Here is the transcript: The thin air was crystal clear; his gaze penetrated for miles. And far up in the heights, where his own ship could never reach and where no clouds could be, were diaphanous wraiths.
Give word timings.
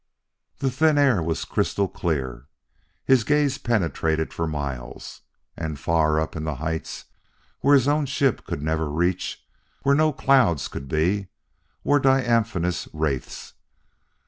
The 0.57 0.71
thin 0.71 0.97
air 0.97 1.21
was 1.21 1.45
crystal 1.45 1.87
clear; 1.87 2.47
his 3.05 3.23
gaze 3.23 3.59
penetrated 3.59 4.33
for 4.33 4.47
miles. 4.47 5.21
And 5.55 5.77
far 5.79 6.19
up 6.19 6.35
in 6.35 6.43
the 6.43 6.55
heights, 6.55 7.05
where 7.59 7.75
his 7.75 7.87
own 7.87 8.07
ship 8.07 8.43
could 8.43 8.63
never 8.63 8.89
reach 8.89 9.45
and 9.45 9.79
where 9.85 9.95
no 9.95 10.11
clouds 10.11 10.67
could 10.67 10.87
be, 10.87 11.27
were 11.83 11.99
diaphanous 11.99 12.87
wraiths. 12.91 13.53